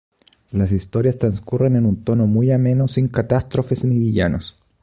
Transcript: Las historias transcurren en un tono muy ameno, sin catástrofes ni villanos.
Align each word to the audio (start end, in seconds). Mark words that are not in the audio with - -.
Las 0.49 0.71
historias 0.71 1.19
transcurren 1.19 1.75
en 1.75 1.85
un 1.85 2.03
tono 2.03 2.25
muy 2.25 2.49
ameno, 2.51 2.87
sin 2.87 3.07
catástrofes 3.07 3.83
ni 3.85 3.99
villanos. 3.99 4.57